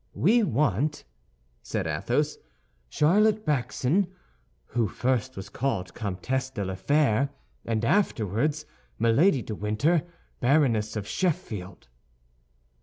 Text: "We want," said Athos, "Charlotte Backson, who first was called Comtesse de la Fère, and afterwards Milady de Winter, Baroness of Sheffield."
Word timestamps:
"We 0.15 0.41
want," 0.41 1.03
said 1.61 1.85
Athos, 1.85 2.39
"Charlotte 2.89 3.45
Backson, 3.45 4.07
who 4.65 4.87
first 4.87 5.35
was 5.37 5.47
called 5.47 5.93
Comtesse 5.93 6.49
de 6.49 6.65
la 6.65 6.73
Fère, 6.73 7.29
and 7.65 7.85
afterwards 7.85 8.65
Milady 8.97 9.43
de 9.43 9.53
Winter, 9.53 10.01
Baroness 10.39 10.95
of 10.95 11.07
Sheffield." 11.07 11.87